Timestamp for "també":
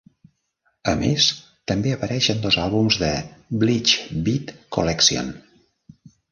1.73-1.91